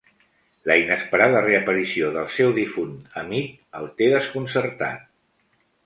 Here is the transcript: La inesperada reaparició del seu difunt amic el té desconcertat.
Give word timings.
La 0.69 0.77
inesperada 0.83 1.43
reaparició 1.47 2.09
del 2.17 2.31
seu 2.39 2.55
difunt 2.57 2.97
amic 3.25 3.55
el 3.83 3.89
té 4.01 4.13
desconcertat. 4.19 5.07